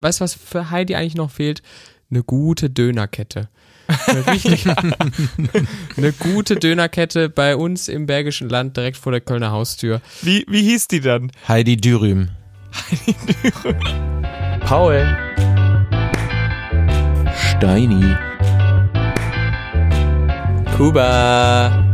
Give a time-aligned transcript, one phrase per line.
[0.00, 1.62] weißt du, was für Heidi eigentlich noch fehlt?
[2.10, 3.48] Eine gute Dönerkette.
[4.26, 4.66] Richtig.
[5.96, 10.00] eine gute Dönerkette bei uns im Bergischen Land direkt vor der Kölner Haustür.
[10.22, 11.32] Wie, wie hieß die dann?
[11.48, 12.30] Heidi Dürüm.
[12.72, 14.22] Heidi Dürüm.
[14.60, 15.04] Paul.
[17.34, 18.16] Steini.
[20.76, 21.89] Kuba.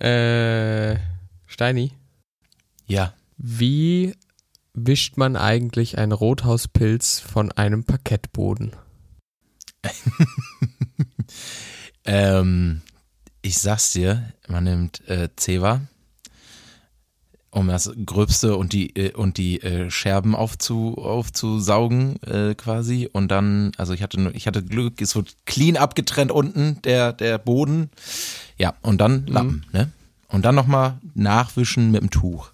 [0.00, 0.96] Äh,
[1.46, 1.92] Steini.
[2.86, 3.14] Ja.
[3.36, 4.14] Wie
[4.74, 8.72] wischt man eigentlich einen Rothauspilz von einem Parkettboden?
[12.04, 12.82] ähm,
[13.42, 15.82] ich sag's dir, man nimmt äh, Zewa,
[17.54, 23.28] um das Gröbste und die äh, und die äh, Scherben aufzu, aufzusaugen äh, quasi und
[23.28, 27.90] dann, also ich hatte ich hatte Glück, es wird clean abgetrennt unten der der Boden,
[28.58, 29.78] ja und dann Lappen, mhm.
[29.78, 29.92] ne?
[30.28, 32.50] Und dann nochmal nachwischen mit dem Tuch.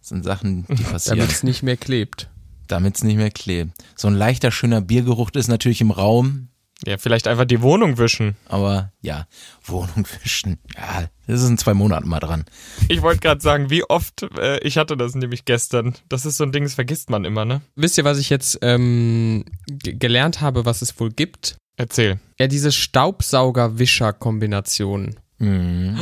[0.00, 1.18] Das sind Sachen, die passieren.
[1.18, 2.28] Damit es nicht mehr klebt.
[2.66, 3.72] Damit es nicht mehr klebt.
[3.96, 6.48] So ein leichter, schöner Biergeruch ist natürlich im Raum.
[6.86, 8.36] Ja, vielleicht einfach die Wohnung wischen.
[8.46, 9.26] Aber ja,
[9.64, 10.58] Wohnung wischen.
[10.76, 12.44] Ja, das ist in zwei Monaten mal dran.
[12.88, 15.94] Ich wollte gerade sagen, wie oft, äh, ich hatte das nämlich gestern.
[16.08, 17.62] Das ist so ein Ding, das vergisst man immer, ne?
[17.76, 21.56] Wisst ihr, was ich jetzt ähm, gelernt habe, was es wohl gibt?
[21.76, 22.20] Erzähl.
[22.38, 25.16] Ja, diese Staubsauger-Wischer-Kombination.
[25.38, 25.98] Mhm.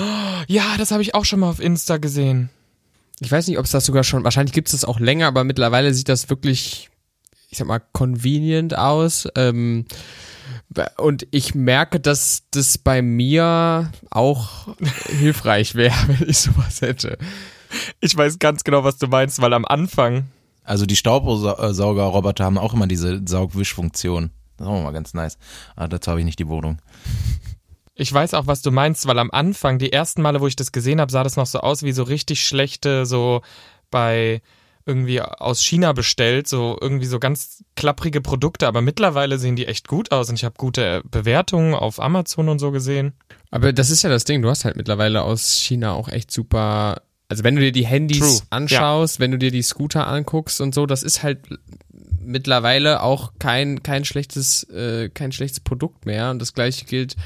[0.49, 2.51] Ja, das habe ich auch schon mal auf Insta gesehen.
[3.21, 5.45] Ich weiß nicht, ob es das sogar schon, wahrscheinlich gibt es das auch länger, aber
[5.45, 6.91] mittlerweile sieht das wirklich,
[7.49, 9.29] ich sag mal, convenient aus.
[9.37, 9.87] Ähm,
[10.99, 14.69] und ich merke, dass das bei mir auch
[15.07, 17.19] hilfreich wäre, wenn ich sowas hätte.
[18.01, 20.25] Ich weiß ganz genau, was du meinst, weil am Anfang.
[20.65, 24.31] Also die Staubsaugerroboter haben auch immer diese Saugwischfunktion.
[24.57, 25.39] Das ist auch mal ganz nice.
[25.75, 26.81] Aber dazu habe ich nicht die Wohnung.
[27.95, 30.73] Ich weiß auch, was du meinst, weil am Anfang, die ersten Male, wo ich das
[30.73, 33.43] gesehen habe, sah das noch so aus wie so richtig schlechte, so
[33.91, 34.41] bei
[34.87, 39.89] irgendwie aus China bestellt, so irgendwie so ganz klapprige Produkte, aber mittlerweile sehen die echt
[39.89, 43.13] gut aus und ich habe gute Bewertungen auf Amazon und so gesehen.
[43.51, 47.03] Aber das ist ja das Ding, du hast halt mittlerweile aus China auch echt super,
[47.29, 48.41] also wenn du dir die Handys True.
[48.51, 49.21] anschaust, ja.
[49.21, 51.41] wenn du dir die Scooter anguckst und so, das ist halt
[52.25, 57.17] mittlerweile auch kein kein schlechtes äh, kein schlechtes Produkt mehr und das gleiche gilt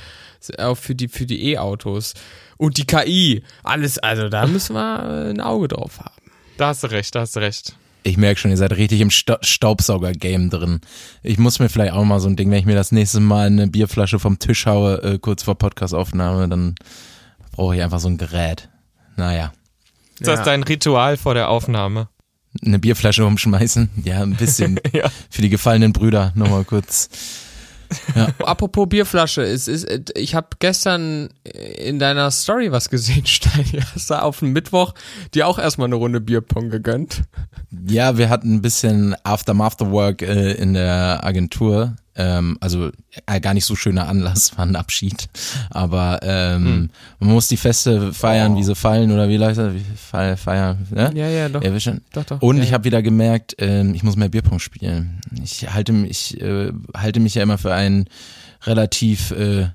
[0.59, 2.15] auch für die, für die E-Autos.
[2.57, 6.15] Und die KI, alles, also da müssen wir ein Auge drauf haben.
[6.57, 7.77] Da hast du recht, da hast du recht.
[8.03, 10.81] Ich merke schon, ihr seid richtig im Sta Staubsauger-Game drin.
[11.23, 13.49] Ich muss mir vielleicht auch mal so ein Ding, wenn ich mir das nächste Mal
[13.49, 16.77] eine Bierflasche vom Tisch haue, äh, kurz vor Podcastaufnahme, dann
[17.51, 18.69] brauche ich einfach so ein Gerät.
[19.17, 19.53] Naja.
[20.21, 20.45] Ist das ja.
[20.45, 22.09] dein Ritual vor der Aufnahme?
[22.65, 23.91] Eine Bierflasche umschmeißen?
[24.05, 24.81] Ja, ein bisschen.
[24.93, 25.11] ja.
[25.29, 27.11] Für die gefallenen Brüder nochmal kurz.
[28.15, 28.29] Ja.
[28.45, 31.29] Apropos Bierflasche, es ist, ich habe gestern
[31.79, 33.67] in deiner Story was gesehen, Stein.
[33.95, 34.95] Hast du auf dem Mittwoch
[35.35, 37.23] dir auch erstmal eine Runde Bierpong gegönnt?
[37.89, 42.91] Ja, wir hatten ein bisschen After Afterwork äh, in der Agentur ähm, also
[43.27, 45.29] äh, gar nicht so schöner Anlass, war ein Abschied.
[45.71, 46.91] Aber ähm, hm.
[47.21, 48.59] man muss die Feste feiern, oh.
[48.59, 50.87] wie sie fallen oder wie leute Feier, feiern.
[50.91, 51.13] Ne?
[51.15, 51.63] Ja, ja, doch.
[51.63, 52.03] Erwischen.
[52.13, 52.43] doch, doch.
[52.43, 55.21] Und ja, ich habe wieder gemerkt, ähm, ich muss mehr Bierpong spielen.
[55.43, 58.07] Ich halte mich, äh, halte mich ja immer für einen
[58.65, 59.69] relativ äh,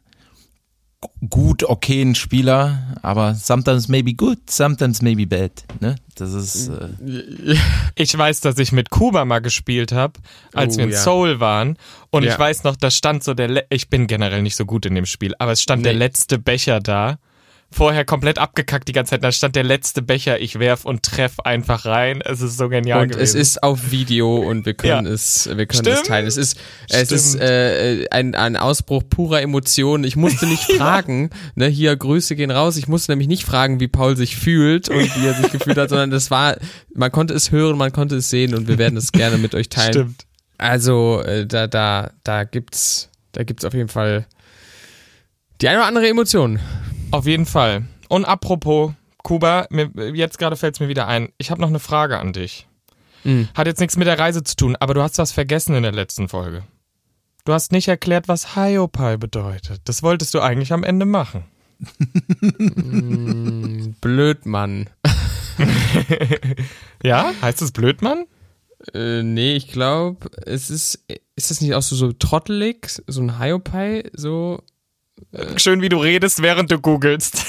[1.42, 5.52] gut okayen Spieler, aber sometimes maybe good, sometimes maybe bad.
[5.80, 5.96] Ne?
[6.14, 6.70] Das ist.
[6.70, 7.56] Äh
[7.96, 10.14] ich weiß, dass ich mit Kuba mal gespielt habe,
[10.54, 10.98] als oh, wir in ja.
[11.00, 11.78] Seoul waren.
[12.12, 12.34] Und ja.
[12.34, 13.48] ich weiß noch, da stand so der.
[13.48, 15.90] Le ich bin generell nicht so gut in dem Spiel, aber es stand nee.
[15.90, 17.18] der letzte Becher da
[17.72, 19.24] vorher komplett abgekackt die ganze Zeit.
[19.24, 22.22] Da stand der letzte Becher, ich werf und treff einfach rein.
[22.22, 23.24] Es ist so genial und gewesen.
[23.24, 25.12] es ist auf Video und wir können ja.
[25.12, 25.98] es, wir können Stimmt.
[25.98, 26.28] es teilen.
[26.28, 26.60] Es ist,
[26.90, 27.12] es Stimmt.
[27.12, 30.04] ist äh, ein, ein Ausbruch purer Emotionen.
[30.04, 30.76] Ich musste nicht ja.
[30.76, 32.76] fragen, ne, hier Grüße gehen raus.
[32.76, 35.90] Ich musste nämlich nicht fragen, wie Paul sich fühlt und wie er sich gefühlt hat,
[35.90, 36.58] sondern das war,
[36.94, 39.70] man konnte es hören, man konnte es sehen und wir werden es gerne mit euch
[39.70, 39.94] teilen.
[39.94, 40.26] Stimmt.
[40.58, 44.28] Also äh, da, da, da gibt's, da gibt's auf jeden Fall
[45.62, 46.60] die eine oder andere Emotion.
[47.12, 47.84] Auf jeden Fall.
[48.10, 51.30] Und apropos Kuba, mir, jetzt gerade fällt es mir wieder ein.
[51.38, 52.68] Ich habe noch eine Frage an dich.
[53.24, 53.50] Mhm.
[53.54, 55.92] Hat jetzt nichts mit der Reise zu tun, aber du hast was vergessen in der
[55.92, 56.64] letzten Folge.
[57.46, 59.82] Du hast nicht erklärt, was Hiopai bedeutet.
[59.86, 61.44] Das wolltest du eigentlich am Ende machen.
[62.00, 64.90] mm, Blödmann.
[67.04, 67.32] ja?
[67.42, 68.26] Heißt es Blödmann?
[68.94, 71.04] Äh, nee, ich glaube, es ist.
[71.36, 73.02] Ist das nicht auch so, so trottelig?
[73.08, 74.10] So ein Hiopai?
[74.14, 74.62] So.
[75.56, 77.46] Schön, wie du redest, während du googelst.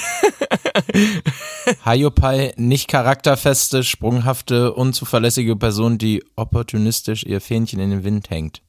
[1.84, 8.62] Hayopai, nicht charakterfeste, sprunghafte, unzuverlässige Person, die opportunistisch ihr Fähnchen in den Wind hängt.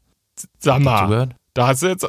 [0.60, 2.04] Sag mal, da hast du jetzt.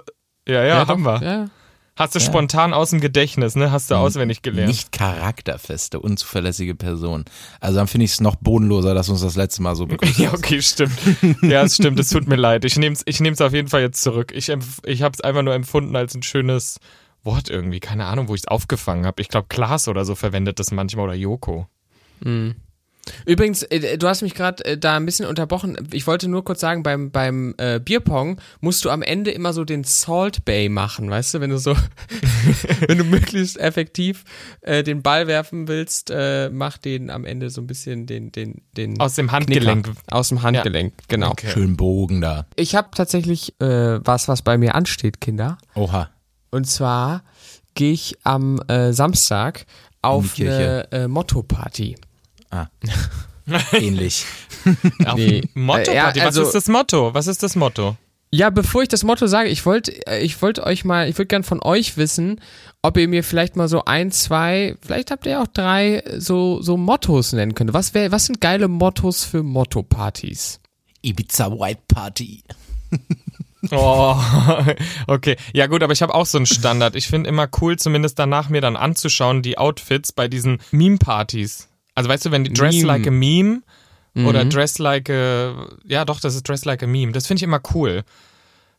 [0.48, 1.22] Ja, ja, ja haben wir.
[1.22, 1.50] Ja.
[1.96, 2.24] Hast du ja.
[2.24, 3.70] spontan aus dem Gedächtnis, ne?
[3.70, 4.68] Hast du auswendig gelernt.
[4.68, 7.24] Nicht charakterfeste, unzuverlässige Person.
[7.60, 10.32] Also dann finde ich es noch bodenloser, dass uns das letzte Mal so begrüßt Ja,
[10.32, 10.98] okay, stimmt.
[11.42, 12.00] Ja, es stimmt.
[12.00, 12.64] Es tut mir leid.
[12.64, 14.32] Ich nehme es ich nehm's auf jeden Fall jetzt zurück.
[14.34, 16.80] Ich, ich habe es einfach nur empfunden als ein schönes
[17.22, 17.78] Wort irgendwie.
[17.78, 19.22] Keine Ahnung, wo ich es aufgefangen habe.
[19.22, 21.68] Ich glaube, Klaas oder so verwendet das manchmal oder Joko.
[22.20, 22.56] Mhm.
[23.26, 25.76] Übrigens, äh, du hast mich gerade äh, da ein bisschen unterbrochen.
[25.92, 29.64] Ich wollte nur kurz sagen, beim, beim äh, Bierpong musst du am Ende immer so
[29.64, 31.74] den Salt Bay machen, weißt du, wenn du so,
[32.86, 34.24] wenn du möglichst effektiv
[34.60, 38.62] äh, den Ball werfen willst, äh, mach den am Ende so ein bisschen den, den,
[38.76, 39.00] den.
[39.00, 39.84] Aus dem Handgelenk.
[39.84, 40.00] Knicker.
[40.10, 41.04] Aus dem Handgelenk, ja.
[41.08, 41.30] genau.
[41.30, 41.50] Okay.
[41.50, 42.46] Schön Bogen da.
[42.56, 45.58] Ich habe tatsächlich äh, was, was bei mir ansteht, Kinder.
[45.74, 46.10] Oha.
[46.50, 47.22] Und zwar
[47.74, 49.66] gehe ich am äh, Samstag
[50.02, 51.96] auf eine äh, Motto-Party.
[52.54, 52.68] Ah.
[53.72, 54.24] Ähnlich.
[55.16, 55.42] nee.
[55.54, 57.12] Motto äh, ja, also, Was ist das Motto?
[57.12, 57.96] Was ist das Motto?
[58.30, 61.26] Ja, bevor ich das Motto sage, ich wollte äh, ich wollte euch mal, ich würde
[61.26, 62.40] gern von euch wissen,
[62.82, 66.76] ob ihr mir vielleicht mal so ein, zwei, vielleicht habt ihr auch drei so so
[66.76, 67.72] Mottos nennen könnt.
[67.74, 70.60] Was wär, was sind geile Mottos für Motto-Partys?
[71.02, 72.42] Ibiza White Party.
[73.70, 74.14] Oh,
[75.06, 75.36] okay.
[75.54, 76.96] Ja gut, aber ich habe auch so einen Standard.
[76.96, 81.68] Ich finde immer cool, zumindest danach mir dann anzuschauen, die Outfits bei diesen Meme-Partys.
[81.94, 82.86] Also weißt du, wenn die Dress Meme.
[82.86, 83.62] Like a Meme
[84.14, 84.26] mhm.
[84.26, 87.12] oder Dress Like a, ja doch, das ist Dress Like a Meme.
[87.12, 88.04] Das finde ich immer cool.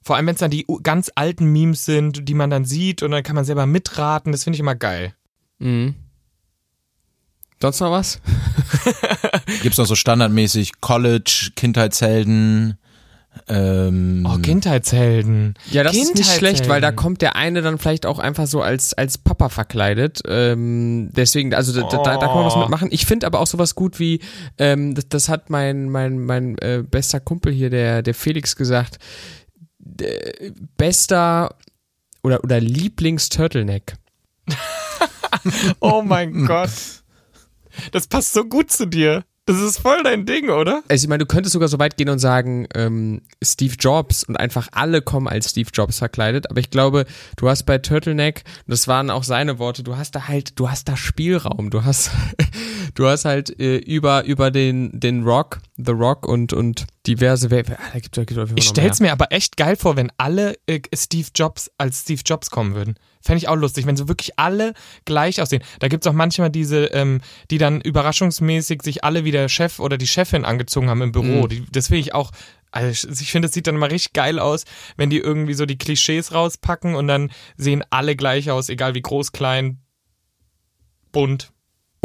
[0.02, 3.12] Vor allem, wenn es dann die ganz alten Memes sind, die man dann sieht und
[3.12, 4.32] dann kann man selber mitraten.
[4.32, 5.16] Das finde ich immer geil.
[5.58, 5.96] Mhm.
[7.60, 8.22] Sonst noch was?
[9.64, 12.78] Gibt's noch so standardmäßig College, Kindheitshelden,
[13.48, 15.56] ähm, oh, Kindheitshelden.
[15.70, 18.62] Ja, das ist nicht schlecht, weil da kommt der eine dann vielleicht auch einfach so
[18.62, 20.22] als, als Papa verkleidet.
[20.28, 22.90] Ähm, deswegen, also da, da, da kann man was mitmachen.
[22.92, 24.20] Ich finde aber auch sowas gut wie,
[24.58, 28.98] ähm, das, das hat mein, mein, mein äh, bester Kumpel hier, der, der Felix, gesagt.
[30.02, 31.56] Äh, bester
[32.24, 33.96] oder, oder Lieblings-Turtleneck.
[35.80, 36.72] oh mein Gott.
[37.92, 39.24] Das passt so gut zu dir.
[39.48, 40.82] Das ist voll dein Ding, oder?
[40.88, 44.38] Also ich meine, du könntest sogar so weit gehen und sagen, ähm, Steve Jobs und
[44.38, 46.50] einfach alle kommen als Steve Jobs verkleidet.
[46.50, 47.06] Aber ich glaube,
[47.38, 50.90] du hast bei Turtleneck, das waren auch seine Worte, du hast da halt, du hast
[50.90, 51.70] da Spielraum.
[51.70, 52.10] Du hast,
[52.96, 57.68] du hast halt äh, über, über den, den Rock, The Rock und, und diverse, wer,
[57.68, 59.10] wer, da gibt, da gibt ich stell's mehr.
[59.10, 62.96] mir aber echt geil vor, wenn alle äh, Steve Jobs als Steve Jobs kommen würden.
[63.26, 64.74] Fände ich auch lustig, wenn so wirklich alle
[65.06, 65.64] gleich aussehen.
[65.80, 69.98] Da gibt's auch manchmal diese, ähm, die dann überraschungsmäßig sich alle wie der Chef oder
[69.98, 71.44] die Chefin angezogen haben im Büro.
[71.44, 71.50] Mhm.
[71.50, 72.32] Die, das finde ich auch,
[72.70, 75.78] also ich finde, es sieht dann immer richtig geil aus, wenn die irgendwie so die
[75.78, 79.80] Klischees rauspacken und dann sehen alle gleich aus, egal wie groß, klein,
[81.12, 81.52] bunt.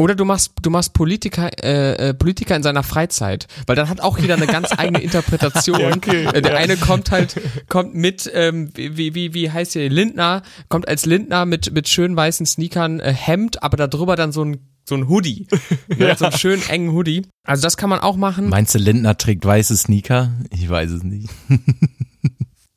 [0.01, 4.01] Oder du machst, du machst Politiker, äh, äh, Politiker in seiner Freizeit, weil dann hat
[4.01, 5.79] auch jeder eine ganz eigene Interpretation.
[5.79, 6.57] ja, okay, äh, der ja.
[6.57, 7.39] eine kommt halt,
[7.69, 12.15] kommt mit, ähm, wie, wie, wie heißt der, Lindner, kommt als Lindner mit, mit schön
[12.15, 15.45] weißen Sneakern, äh, Hemd, aber darüber dann so ein so ein Hoodie.
[15.87, 16.07] Ne?
[16.07, 16.17] Ja.
[16.17, 17.27] So einen schönen engen Hoodie.
[17.43, 18.49] Also das kann man auch machen.
[18.49, 20.31] Meinst du, Lindner trägt weiße Sneaker?
[20.49, 21.29] Ich weiß es nicht.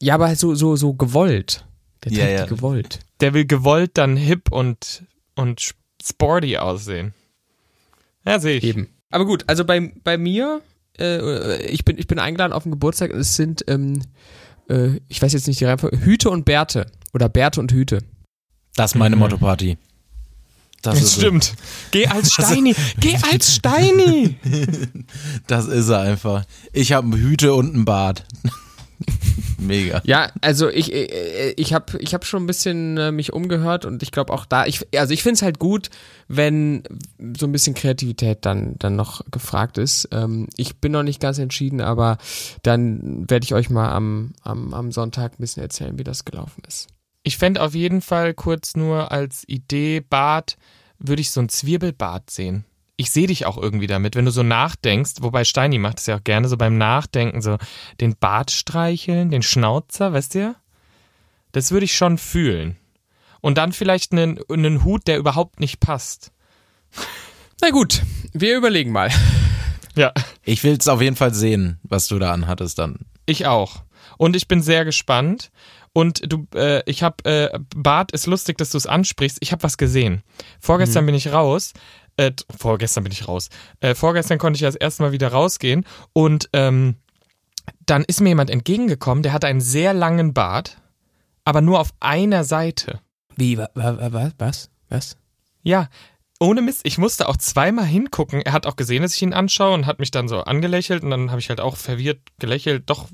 [0.02, 1.64] ja, aber so, so, so gewollt.
[2.04, 2.42] Der trägt ja, ja.
[2.44, 2.98] die gewollt.
[3.20, 5.04] Der will gewollt dann hip und,
[5.36, 5.74] und
[6.04, 7.14] sporty aussehen.
[8.26, 8.64] Ja, sehe ich.
[8.64, 8.88] Eben.
[9.10, 10.60] Aber gut, also bei, bei mir,
[10.98, 13.12] äh, ich, bin, ich bin eingeladen auf den Geburtstag.
[13.12, 14.02] Es sind, ähm,
[14.68, 16.86] äh, ich weiß jetzt nicht die Reihenfolge, Hüte und Bärte.
[17.12, 18.00] Oder Bärte und Hüte.
[18.74, 19.20] Das ist meine mhm.
[19.20, 19.78] Motto-Party.
[20.82, 21.44] Das, das stimmt.
[21.44, 21.52] So.
[21.92, 22.74] Geh als Steini.
[23.00, 24.36] Geh als Steini.
[25.46, 26.44] das ist er einfach.
[26.72, 28.26] Ich habe Hüte und einen Bart.
[29.58, 30.02] Mega.
[30.04, 34.02] Ja, also ich, äh, ich habe ich hab schon ein bisschen äh, mich umgehört und
[34.02, 35.90] ich glaube auch da, ich, also ich finde es halt gut,
[36.28, 36.82] wenn
[37.36, 40.08] so ein bisschen Kreativität dann, dann noch gefragt ist.
[40.12, 42.18] Ähm, ich bin noch nicht ganz entschieden, aber
[42.62, 46.62] dann werde ich euch mal am, am, am Sonntag ein bisschen erzählen, wie das gelaufen
[46.66, 46.88] ist.
[47.22, 50.56] Ich fände auf jeden Fall kurz nur als Idee Bart,
[50.98, 52.64] würde ich so ein Zwirbelbart sehen
[52.96, 56.16] ich sehe dich auch irgendwie damit, wenn du so nachdenkst, wobei Steini macht es ja
[56.16, 57.58] auch gerne so beim Nachdenken, so
[58.00, 60.56] den Bart streicheln, den Schnauzer, weißt du?
[61.52, 62.76] Das würde ich schon fühlen.
[63.40, 66.32] Und dann vielleicht einen, einen Hut, der überhaupt nicht passt.
[67.60, 69.10] Na gut, wir überlegen mal.
[69.96, 70.12] Ja.
[70.42, 73.06] Ich will es auf jeden Fall sehen, was du da anhattest dann.
[73.26, 73.84] Ich auch.
[74.18, 75.52] Und ich bin sehr gespannt.
[75.92, 79.38] Und du, äh, ich habe, äh, Bart, ist lustig, dass du es ansprichst.
[79.40, 80.24] Ich habe was gesehen.
[80.58, 81.06] Vorgestern mhm.
[81.06, 81.74] bin ich raus
[82.16, 83.48] äh, vorgestern bin ich raus.
[83.80, 86.96] Äh, vorgestern konnte ich das erste Mal wieder rausgehen und ähm,
[87.86, 90.78] dann ist mir jemand entgegengekommen, der hatte einen sehr langen Bart,
[91.44, 93.00] aber nur auf einer Seite.
[93.36, 93.70] Wie, was,
[94.38, 95.16] was, was?
[95.62, 95.88] Ja,
[96.40, 98.42] ohne Mist, ich musste auch zweimal hingucken.
[98.42, 101.10] Er hat auch gesehen, dass ich ihn anschaue und hat mich dann so angelächelt und
[101.10, 102.84] dann habe ich halt auch verwirrt gelächelt.
[102.86, 103.08] Doch,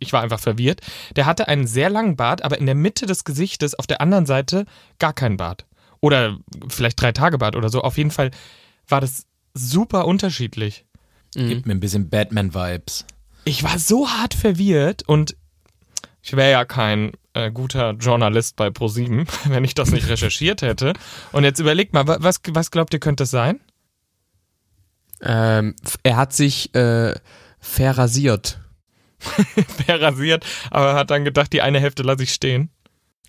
[0.00, 0.80] ich war einfach verwirrt.
[1.16, 4.26] Der hatte einen sehr langen Bart, aber in der Mitte des Gesichtes auf der anderen
[4.26, 4.66] Seite
[4.98, 5.66] gar keinen Bart.
[6.00, 7.82] Oder vielleicht drei Tage Bart oder so.
[7.82, 8.30] Auf jeden Fall
[8.88, 10.84] war das super unterschiedlich.
[11.48, 13.06] Gibt mir ein bisschen Batman-Vibes.
[13.44, 15.36] Ich war so hart verwirrt und
[16.22, 20.92] ich wäre ja kein äh, guter Journalist bei ProSieben, wenn ich das nicht recherchiert hätte.
[21.32, 23.60] Und jetzt überlegt mal, wa- was, was glaubt ihr, könnte es sein?
[25.20, 27.14] Ähm, er hat sich äh,
[27.60, 28.58] verrasiert.
[29.86, 32.70] Wer rasiert, aber hat dann gedacht, die eine Hälfte lasse ich stehen.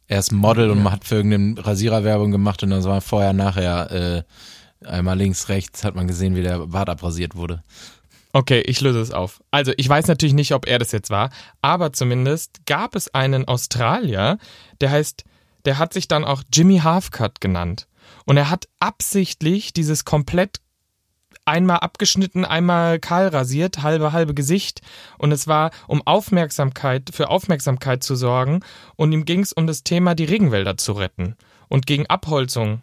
[0.08, 4.88] Er ist Model und hat für irgendeine Rasiererwerbung gemacht und das war vorher, nachher, äh,
[4.88, 7.64] einmal links, rechts hat man gesehen, wie der Bart abrasiert wurde.
[8.34, 9.42] Okay, ich löse es auf.
[9.50, 11.30] Also, ich weiß natürlich nicht, ob er das jetzt war,
[11.62, 14.38] aber zumindest gab es einen Australier,
[14.82, 15.24] der heißt,
[15.64, 17.88] der hat sich dann auch Jimmy Halfcut genannt.
[18.26, 20.60] Und er hat absichtlich dieses komplett
[21.46, 24.82] einmal abgeschnitten, einmal kahl rasiert, halbe, halbe Gesicht.
[25.18, 28.62] Und es war, um Aufmerksamkeit, für Aufmerksamkeit zu sorgen.
[28.96, 31.36] Und ihm ging es um das Thema, die Regenwälder zu retten.
[31.68, 32.82] Und gegen Abholzung,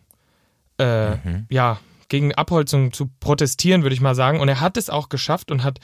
[0.79, 1.17] äh,
[1.51, 1.79] ja,
[2.09, 4.41] gegen Abholzung zu protestieren, würde ich mal sagen.
[4.41, 5.79] Und er hat es auch geschafft und hat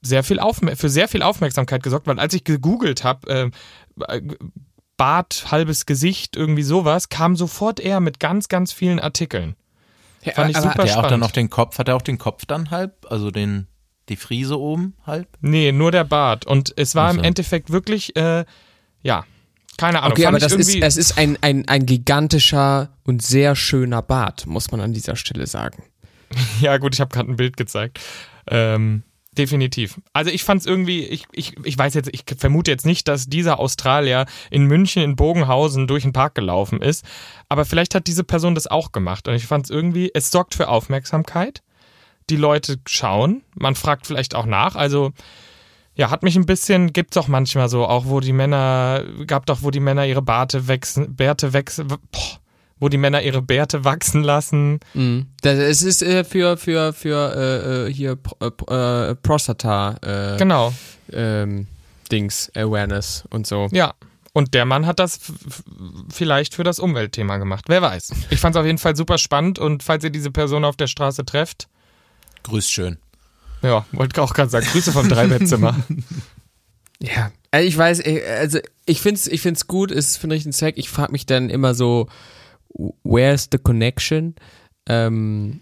[0.00, 3.50] sehr viel Aufmer für sehr viel Aufmerksamkeit gesorgt, weil als ich gegoogelt habe,
[4.08, 4.20] äh,
[4.96, 9.54] Bart, halbes Gesicht, irgendwie sowas, kam sofort er mit ganz, ganz vielen Artikeln.
[10.34, 12.18] Fand ich aber- super Hat er auch dann noch den Kopf, hat er auch den
[12.18, 13.66] Kopf dann halb, also den,
[14.08, 15.28] die Friese oben halb?
[15.40, 16.46] Nee, nur der Bart.
[16.46, 17.24] Und es war Ach im.
[17.24, 18.44] Endeffekt wirklich, äh,
[19.02, 19.24] ja,
[19.76, 20.12] keine Ahnung.
[20.12, 24.46] Okay, fand aber das ist, es ist ein, ein, ein gigantischer und sehr schöner Bart,
[24.46, 25.84] muss man an dieser Stelle sagen.
[26.60, 28.00] Ja, gut, ich habe gerade ein Bild gezeigt.
[28.50, 29.02] Ähm,
[29.38, 30.00] definitiv.
[30.12, 33.28] Also ich fand es irgendwie, ich, ich, ich weiß jetzt, ich vermute jetzt nicht, dass
[33.28, 37.04] dieser Australier in München in Bogenhausen durch den Park gelaufen ist,
[37.48, 40.54] aber vielleicht hat diese Person das auch gemacht und ich fand es irgendwie, es sorgt
[40.54, 41.62] für Aufmerksamkeit.
[42.28, 45.12] Die Leute schauen, man fragt vielleicht auch nach, also
[45.94, 49.62] ja, hat mich ein bisschen, gibt's auch manchmal so, auch wo die Männer, gab doch,
[49.62, 52.37] wo die Männer ihre Barte wachsen, Bärte wachsen, boah,
[52.80, 54.80] wo die Männer ihre Bärte wachsen lassen.
[55.42, 58.46] Das, es ist äh, für, für, für äh, äh, hier äh,
[59.10, 59.96] äh, Prostata
[60.34, 60.72] äh, Genau.
[61.12, 61.66] ähm,
[62.10, 63.68] Dings, Awareness und so.
[63.72, 63.94] Ja.
[64.34, 65.18] Und der Mann hat das
[66.12, 67.64] vielleicht für das Umweltthema gemacht.
[67.68, 68.12] Wer weiß.
[68.30, 70.86] Ich fand es auf jeden Fall super spannend und falls ihr diese Person auf der
[70.86, 71.66] Straße trefft,
[72.44, 72.98] Grüß schön.
[73.62, 75.74] ja, wollte auch gerade sagen, Grüße vom Dreibettzimmer.
[77.00, 80.52] Ja, also ich weiß, ich- also ich find's, ich find's gut, ist für den richtigen
[80.52, 80.76] Zweck.
[80.78, 82.08] Ich frage mich dann immer so,
[83.02, 84.34] where's the connection?
[84.88, 85.60] Ähm,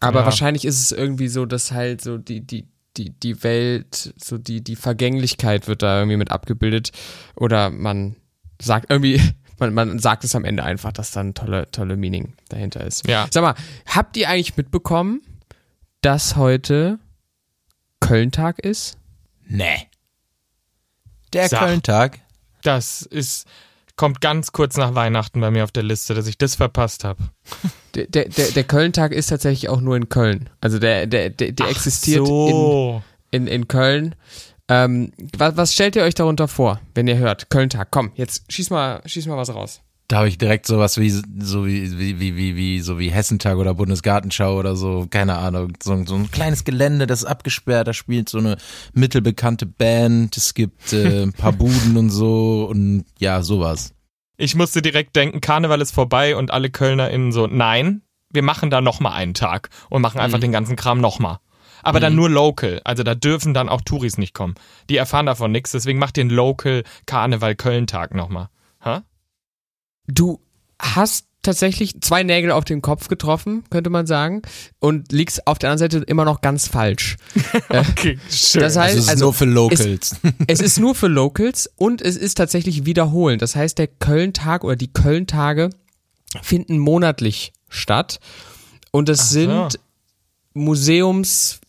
[0.00, 0.24] aber Ja.
[0.26, 4.62] wahrscheinlich ist es irgendwie so, dass halt so die, die, die, die Welt, so die,
[4.62, 6.92] die Vergänglichkeit wird da irgendwie mit abgebildet.
[7.34, 8.16] Oder man
[8.60, 9.20] sagt irgendwie,
[9.58, 13.06] man, man sagt es am Ende einfach, dass da ein tolle, tolle Meaning dahinter ist.
[13.08, 13.26] Ja.
[13.30, 13.54] Sag mal,
[13.86, 15.22] habt ihr eigentlich mitbekommen,
[16.02, 16.98] dass heute
[18.00, 18.98] Köln-Tag ist?
[19.48, 19.88] Nee.
[21.32, 21.60] Der Sag.
[21.60, 22.20] Köln-Tag.
[22.62, 23.46] Das ist,
[23.96, 27.22] kommt ganz kurz nach Weihnachten bei mir auf der Liste, dass ich das verpasst habe.
[27.94, 30.50] Der, der, der, Köln-Tag ist tatsächlich auch nur in Köln.
[30.60, 33.02] Also der, der, der, der existiert so.
[33.30, 34.14] in, in, in Köln.
[34.68, 37.48] Ähm, was, was stellt ihr euch darunter vor, wenn ihr hört?
[37.48, 39.80] Köln-Tag, komm, jetzt schieß mal, schieß mal was raus.
[40.08, 43.56] Da habe ich direkt sowas wie, so wie, wie, wie, wie, wie, so wie Hessentag
[43.56, 45.72] oder Bundesgartenschau oder so, keine Ahnung.
[45.82, 48.56] So, so ein kleines Gelände, das ist abgesperrt, da spielt so eine
[48.92, 53.94] mittelbekannte Band, es gibt äh, ein paar Buden und so und ja, sowas.
[54.36, 58.80] Ich musste direkt denken, Karneval ist vorbei und alle KölnerInnen so, nein, wir machen da
[58.80, 61.38] nochmal einen Tag und machen einfach den ganzen Kram nochmal.
[61.82, 64.56] Aber dann nur local, also da dürfen dann auch Touris nicht kommen.
[64.90, 68.48] Die erfahren davon nichts, deswegen macht den Local Karneval Köln-Tag nochmal.
[70.06, 70.40] Du
[70.80, 74.42] hast tatsächlich zwei Nägel auf den Kopf getroffen, könnte man sagen,
[74.80, 77.16] und liegst auf der anderen Seite immer noch ganz falsch.
[77.68, 78.60] Okay, schön.
[78.62, 80.16] Das heißt, Also es ist also, nur für Locals.
[80.46, 83.42] es ist nur für Locals und es ist tatsächlich wiederholend.
[83.42, 85.70] Das heißt, der Köln-Tag oder die Köln-Tage
[86.42, 88.20] finden monatlich statt
[88.90, 89.40] und es so.
[89.40, 89.78] sind
[90.54, 91.60] Museumstage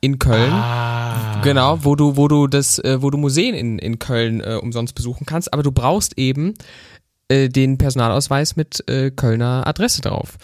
[0.00, 0.52] in Köln.
[0.52, 1.40] ah.
[1.42, 4.94] Genau, wo du, wo du das, äh, wo du Museen in, in Köln äh, umsonst
[4.94, 6.54] besuchen kannst, aber du brauchst eben
[7.28, 10.36] äh, den Personalausweis mit äh, Kölner Adresse drauf.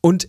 [0.00, 0.28] Und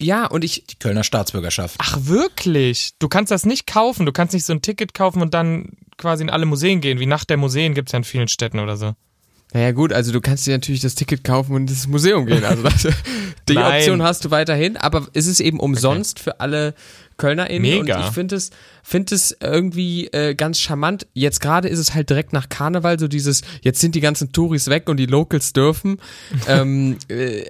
[0.00, 1.76] ja, und ich, Die Kölner Staatsbürgerschaft.
[1.78, 2.92] Ach wirklich?
[2.98, 4.04] Du kannst das nicht kaufen.
[4.04, 6.98] Du kannst nicht so ein Ticket kaufen und dann quasi in alle Museen gehen.
[6.98, 8.94] Wie Nacht der Museen gibt's ja in vielen Städten oder so.
[9.54, 12.44] naja gut, also du kannst dir natürlich das Ticket kaufen und ins Museum gehen.
[12.44, 12.88] Also das,
[13.48, 13.56] die.
[13.56, 16.74] Option hast du weiterhin, aber es ist eben umsonst für alle
[17.16, 17.96] Kölner in Mega.
[17.96, 18.50] und ich finde es,
[18.82, 21.06] finde es irgendwie äh, ganz charmant.
[21.14, 24.68] Jetzt gerade ist es halt direkt nach Karneval, so dieses, jetzt sind die ganzen Touris
[24.68, 25.98] weg und die Locals dürfen.
[26.48, 27.44] ähm, äh,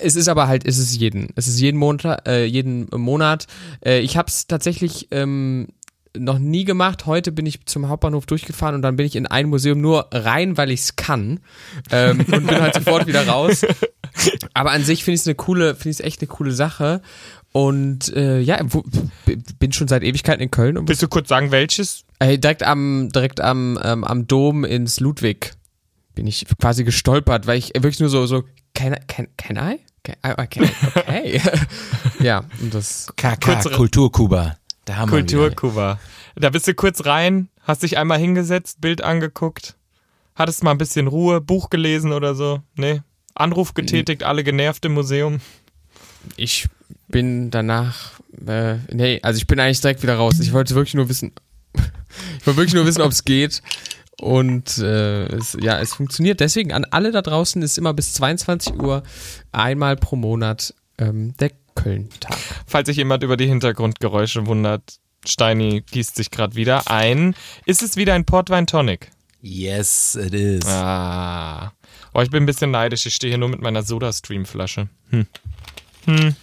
[0.00, 3.46] es ist aber halt, es ist jeden, es ist jeden Monat, äh, jeden Monat.
[3.84, 5.68] Äh, ich habe es tatsächlich ähm,
[6.16, 7.06] noch nie gemacht.
[7.06, 10.56] Heute bin ich zum Hauptbahnhof durchgefahren und dann bin ich in ein Museum nur rein,
[10.56, 11.40] weil ich es kann
[11.90, 13.64] ähm, und bin halt sofort wieder raus.
[14.54, 17.00] Aber an sich finde ich es eine coole, finde ich es echt eine coole Sache.
[17.52, 18.84] Und äh, ja, wo,
[19.58, 22.04] bin schon seit Ewigkeiten in Köln und Willst du kurz sagen, welches?
[22.20, 25.52] äh, direkt am direkt am ähm, am Dom ins Ludwig
[26.14, 29.80] bin ich quasi gestolpert, weil ich wirklich nur so so can can can I?
[30.02, 31.40] Can, okay, okay.
[32.20, 34.56] ja, und das KK, Kulturkuba.
[34.86, 35.10] Da haben.
[35.10, 35.98] Kulturkuba.
[36.36, 39.76] Da bist du kurz rein, hast dich einmal hingesetzt, Bild angeguckt,
[40.34, 42.62] hattest mal ein bisschen Ruhe, Buch gelesen oder so.
[42.76, 43.02] Nee.
[43.34, 45.40] Anruf getätigt, alle genervt im Museum.
[46.36, 46.68] Ich
[47.08, 50.38] bin danach äh, nee, also ich bin eigentlich direkt wieder raus.
[50.40, 51.32] Ich wollte wirklich nur wissen
[51.74, 53.62] ich wollte wirklich nur wissen, ob es geht.
[54.20, 56.40] Und äh, es, ja, es funktioniert.
[56.40, 59.02] Deswegen an alle da draußen ist immer bis 22 Uhr
[59.50, 62.36] einmal pro Monat ähm, der Köln-Tag.
[62.66, 67.34] Falls sich jemand über die Hintergrundgeräusche wundert, Steini gießt sich gerade wieder ein.
[67.64, 69.10] Ist es wieder ein Portwein Tonic?
[69.40, 70.66] Yes, it is.
[70.66, 71.72] Ah.
[72.12, 73.06] Oh, ich bin ein bisschen neidisch.
[73.06, 74.88] Ich stehe hier nur mit meiner Soda-Stream-Flasche.
[75.10, 75.26] Hm.
[76.06, 76.34] Hm.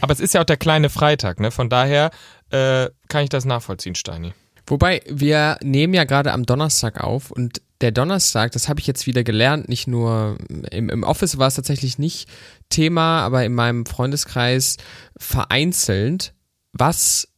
[0.00, 1.50] Aber es ist ja auch der kleine Freitag, ne?
[1.50, 2.10] Von daher
[2.50, 4.32] äh, kann ich das nachvollziehen, Steini.
[4.66, 9.06] Wobei, wir nehmen ja gerade am Donnerstag auf und der Donnerstag, das habe ich jetzt
[9.06, 10.36] wieder gelernt, nicht nur
[10.70, 12.28] im, im Office war es tatsächlich nicht
[12.68, 14.76] Thema, aber in meinem Freundeskreis
[15.16, 16.34] vereinzelt.
[16.72, 17.28] Was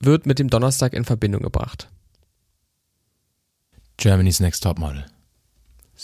[0.00, 1.88] wird mit dem Donnerstag in Verbindung gebracht?
[3.96, 5.06] Germany's Next Topmodel.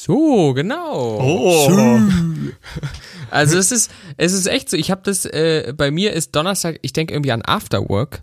[0.01, 1.19] So, genau.
[1.21, 2.01] Oh.
[3.31, 4.77] Also es ist, es ist echt so.
[4.79, 8.21] Ich habe das, äh, bei mir ist Donnerstag, ich denke irgendwie an Afterwork.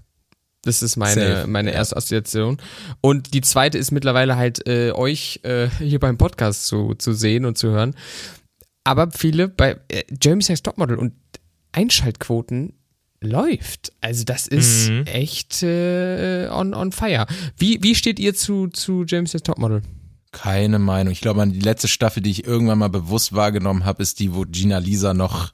[0.64, 2.58] Das ist meine, Safe, meine erste Assoziation.
[3.02, 7.46] Und die zweite ist mittlerweile halt äh, euch äh, hier beim Podcast zu, zu sehen
[7.46, 7.94] und zu hören.
[8.84, 11.14] Aber viele bei äh, Jeremy's Next Topmodel und
[11.72, 12.74] Einschaltquoten
[13.22, 13.92] läuft.
[14.02, 15.04] Also das ist Mhm.
[15.06, 17.28] echt äh, on, on fire.
[17.58, 19.84] Wie, wie steht ihr zu, zu Jeremy's Next Topmodel?
[20.42, 21.12] Keine Meinung.
[21.12, 24.34] Ich glaube, an die letzte Staffel, die ich irgendwann mal bewusst wahrgenommen habe, ist die,
[24.36, 25.52] wo Gina Lisa noch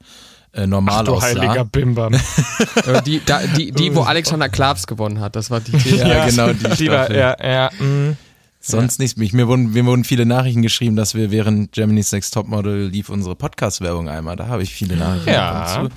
[0.52, 1.26] äh, normal Du aussah.
[1.28, 2.14] heiliger Bimbam.
[2.86, 5.72] Äh, die, da, die, die, wo Alexander Klavs gewonnen hat, das war die.
[5.96, 7.16] Ja, genau, die Die war, Staffel.
[7.16, 8.16] ja, ja, mm.
[8.60, 9.16] Sonst nichts.
[9.16, 13.08] Mich, mir, wurden, mir wurden viele Nachrichten geschrieben, dass wir während Germany's Next Topmodel lief
[13.08, 14.36] unsere Podcast-Werbung einmal.
[14.36, 15.64] Da habe ich viele Nachrichten Ja.
[15.68, 15.90] bekommen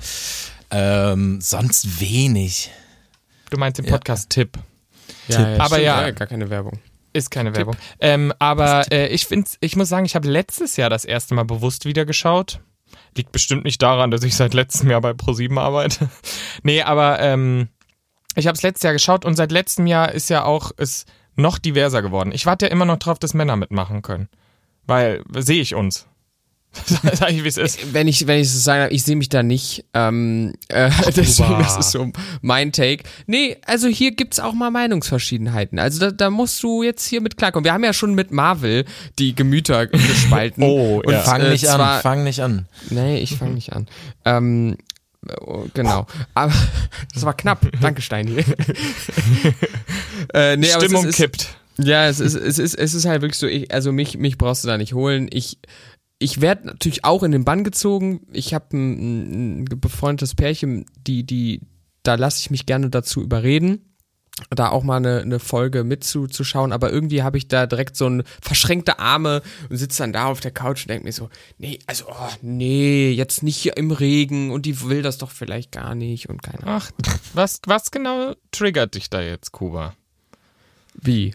[0.70, 2.70] Ähm, sonst wenig.
[3.50, 3.92] Du meinst den Ja.
[3.92, 4.58] Podcast-Tipp.
[5.28, 6.10] Ja, ja, Aber ja.
[6.10, 6.78] gar keine Werbung.
[7.16, 7.76] Ist keine Werbung.
[7.98, 11.44] Ähm, aber äh, ich finde, ich muss sagen, ich habe letztes Jahr das erste Mal
[11.44, 12.60] bewusst wieder geschaut.
[13.16, 16.10] Liegt bestimmt nicht daran, dass ich seit letztem Jahr bei ProSieben arbeite.
[16.62, 17.68] nee, aber ähm,
[18.34, 21.58] ich habe es letztes Jahr geschaut und seit letztem Jahr ist ja auch es noch
[21.58, 22.32] diverser geworden.
[22.32, 24.28] Ich warte ja immer noch drauf, dass Männer mitmachen können.
[24.86, 26.06] Weil sehe ich uns.
[27.14, 27.92] Sag ich, wie es ist.
[27.94, 29.84] Wenn ich, wenn ich so sagen darf, ich sehe mich da nicht.
[29.94, 32.10] Ähm, äh, deswegen, das ist so
[32.42, 33.04] mein Take.
[33.26, 35.78] Nee, also hier gibt's auch mal Meinungsverschiedenheiten.
[35.78, 37.64] Also da, da musst du jetzt hier mit klarkommen.
[37.64, 38.84] Wir haben ja schon mit Marvel
[39.18, 40.62] die Gemüter gespalten.
[40.62, 41.20] Oh, Und ja.
[41.22, 42.66] Fang äh, nicht an, zwar- fang nicht an.
[42.90, 43.86] Nee, ich fange nicht an.
[44.24, 44.76] Ähm,
[45.40, 46.06] oh, genau.
[46.34, 46.52] Aber
[47.14, 47.66] das war knapp.
[47.80, 48.44] Danke, Steini.
[50.34, 51.48] äh, nee, aber Stimmung es ist, kippt.
[51.78, 54.64] Ja, es ist, es ist, es ist halt wirklich so, ich, also mich, mich brauchst
[54.64, 55.28] du da nicht holen.
[55.30, 55.58] Ich,
[56.18, 58.26] ich werde natürlich auch in den Bann gezogen.
[58.32, 61.60] Ich habe ein, ein befreundetes Pärchen, die, die,
[62.02, 63.96] da lasse ich mich gerne dazu überreden,
[64.50, 68.22] da auch mal eine, eine Folge mitzuschauen, aber irgendwie habe ich da direkt so ein
[68.40, 72.06] verschränkte Arme und sitze dann da auf der Couch und denke mir so, nee, also,
[72.08, 76.28] oh, nee, jetzt nicht hier im Regen und die will das doch vielleicht gar nicht
[76.28, 76.82] und keine Ahnung.
[76.82, 76.90] Ach,
[77.34, 79.94] was, was genau triggert dich da jetzt, Kuba?
[80.94, 81.34] Wie?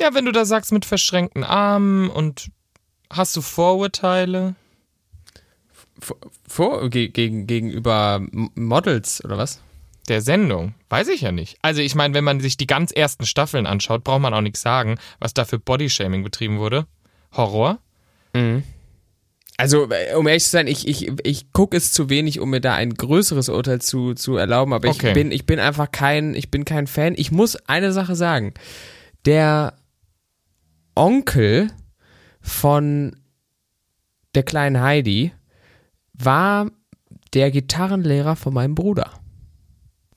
[0.00, 2.50] Ja, wenn du da sagst mit verschränkten Armen und
[3.10, 4.54] hast du Vorurteile?
[5.98, 6.16] Vor,
[6.46, 8.20] vor ge, gegen, gegenüber
[8.54, 9.60] Models oder was?
[10.08, 10.74] Der Sendung?
[10.88, 11.58] Weiß ich ja nicht.
[11.62, 14.60] Also ich meine, wenn man sich die ganz ersten Staffeln anschaut, braucht man auch nichts
[14.60, 16.86] sagen, was da für Bodyshaming betrieben wurde.
[17.32, 17.78] Horror?
[19.56, 22.60] Also, äh, um ehrlich zu sein, ich, ich, ich gucke es zu wenig, um mir
[22.60, 25.08] da ein größeres Urteil zu, zu erlauben, aber Okay.
[25.08, 27.14] ich bin, ich bin einfach kein, ich bin kein Fan.
[27.16, 28.52] Ich muss eine Sache sagen.
[29.24, 29.74] Der
[30.94, 31.70] Onkel
[32.46, 33.16] von
[34.34, 35.32] der kleinen Heidi
[36.14, 36.70] war
[37.34, 39.10] der Gitarrenlehrer von meinem Bruder.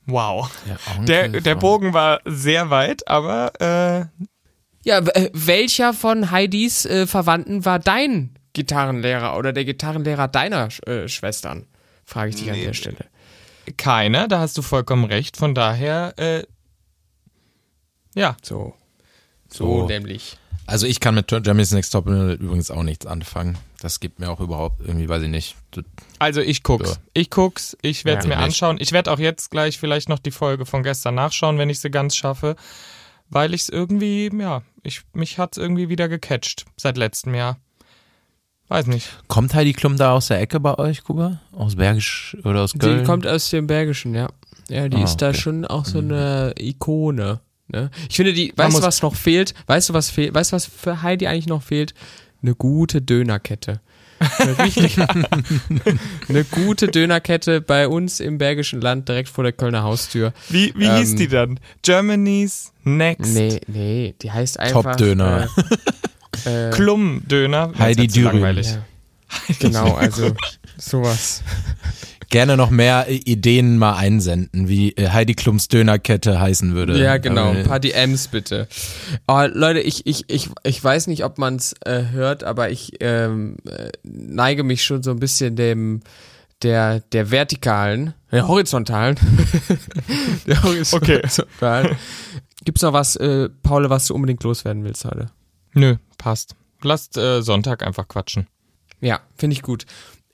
[0.05, 0.49] Wow.
[1.07, 4.05] Der, der von- Bogen war sehr weit, aber äh,
[4.83, 5.01] Ja,
[5.33, 11.65] welcher von Heidis äh, Verwandten war dein Gitarrenlehrer oder der Gitarrenlehrer deiner äh, Schwestern?
[12.05, 13.05] Frage ich dich an der Stelle.
[13.77, 15.37] keiner, da hast du vollkommen recht.
[15.37, 16.43] Von daher, äh,
[18.15, 18.35] ja.
[18.41, 18.73] So.
[19.51, 19.87] So, So.
[19.87, 20.37] nämlich.
[20.69, 23.57] Also ich kann mit Germany's Next Top Model übrigens auch nichts anfangen.
[23.81, 25.55] Das gibt mir auch überhaupt irgendwie, weiß ich nicht.
[26.19, 26.89] Also ich guck's.
[26.91, 26.95] Ja.
[27.13, 28.45] Ich guck's, ich werde es Ja, mir nicht.
[28.45, 28.77] anschauen.
[28.79, 31.89] Ich werde auch jetzt gleich vielleicht noch die Folge von gestern nachschauen, wenn ich sie
[31.89, 32.55] ganz schaffe.
[33.29, 37.57] Weil ich es irgendwie, ja, ich, mich hat's irgendwie wieder gecatcht seit letztem Jahr.
[38.69, 39.07] Weiß nicht.
[39.27, 41.39] Kommt Heidi Klum da aus der Ecke bei euch, Kuba?
[41.51, 42.99] Aus Bergisch oder aus Köln?
[42.99, 44.29] Die kommt aus dem Bergischen, ja.
[44.69, 45.37] Ja, die Ah, ist da okay.
[45.39, 47.39] schon auch so eine Ikone.
[47.71, 47.91] Ne?
[48.09, 49.53] Ich finde, die, weißt du, was noch fehlt?
[49.67, 50.33] Weißt du, was fehlt?
[50.33, 51.93] Weißt du, was für Heidi eigentlich noch fehlt?
[52.41, 53.79] Eine gute Dönerkette.
[56.27, 60.33] Eine gute Dönerkette bei uns im Bergischen Land direkt vor der Kölner Haustür.
[60.49, 61.59] Wie, wie Ähm, hieß die dann?
[61.83, 65.47] Germany's Next Nee, nee, die heißt einfach Top-Döner.
[66.45, 67.71] Äh, äh, Klum-Döner.
[67.77, 68.33] Heidi Dürüm.
[68.33, 68.67] langweilig.
[68.71, 68.83] ja.
[69.59, 70.31] Genau, also
[70.77, 71.43] sowas.
[72.29, 77.01] Gerne noch mehr äh, Ideen mal einsenden, wie äh, Heidi Klums Dönerkette heißen würde.
[77.01, 77.49] Ja, genau.
[77.49, 78.67] Ein paar DMs bitte.
[79.27, 82.93] Oh, Leute, ich, ich, ich, ich weiß nicht, ob man es äh, hört, aber ich
[82.99, 86.01] ähm, äh, neige mich schon so ein bisschen dem
[86.61, 89.15] der, der vertikalen, der horizontalen.
[90.47, 91.97] der horizontalen.
[92.65, 95.31] Gibt's noch was, äh, Paul, was du unbedingt loswerden willst heute?
[95.73, 96.55] Nö, passt.
[96.81, 98.47] Lasst äh, Sonntag einfach quatschen.
[99.01, 99.85] Ja, finde ich gut.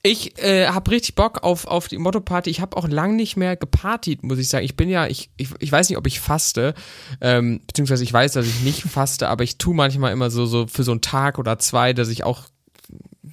[0.06, 2.48] Ich äh, habe richtig Bock auf, auf die Motto-Party.
[2.48, 4.64] Ich habe auch lang nicht mehr gepartied, muss ich sagen.
[4.64, 6.74] Ich bin ja, ich, ich, ich weiß nicht, ob ich faste,
[7.20, 10.68] ähm, beziehungsweise ich weiß, dass ich nicht faste, aber ich tue manchmal immer so, so
[10.68, 12.42] für so einen Tag oder zwei, dass ich auch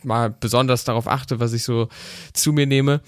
[0.03, 1.89] mal besonders darauf achte, was ich so
[2.33, 3.01] zu mir nehme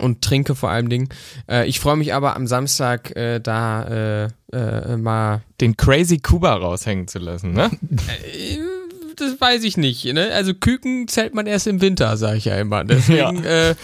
[0.00, 1.10] und trinke vor allem Dingen.
[1.46, 6.54] Äh, ich freue mich aber am Samstag äh, da äh, äh, mal Den Crazy Kuba
[6.54, 7.70] raushängen zu lassen, ne?
[9.18, 10.04] Das weiß ich nicht.
[10.04, 10.30] Ne?
[10.32, 12.84] Also Küken zählt man erst im Winter, sage ich ja immer.
[12.84, 13.74] Deswegen äh,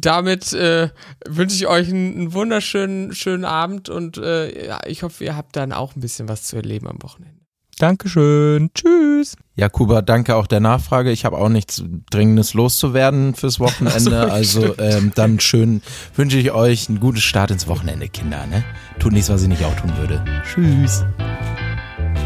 [0.00, 0.88] damit äh,
[1.26, 5.56] wünsche ich euch einen, einen wunderschönen schönen Abend und äh, ja, ich hoffe, ihr habt
[5.56, 7.40] dann auch ein bisschen was zu erleben am Wochenende.
[7.78, 8.70] Dankeschön.
[8.74, 9.36] Tschüss.
[9.56, 11.10] Ja, Kuba, danke auch der Nachfrage.
[11.10, 14.30] Ich habe auch nichts Dringendes loszuwerden fürs Wochenende.
[14.30, 15.80] also ähm, dann schön
[16.14, 18.46] wünsche ich euch einen guten Start ins Wochenende, Kinder.
[18.46, 18.64] Ne?
[18.98, 20.22] Tut nichts, was ich nicht auch tun würde.
[20.44, 21.04] Tschüss.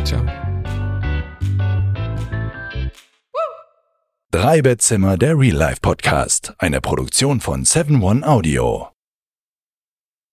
[0.04, 0.24] Ciao.
[4.34, 6.54] Drei Bettzimmer, der Real Life Podcast.
[6.58, 8.93] Eine Produktion von 7 One Audio.